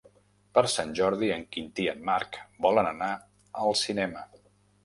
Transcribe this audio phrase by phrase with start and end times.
[0.57, 3.11] Per Sant Jordi en Quintí i en Marc volen anar
[3.67, 4.27] al cinema.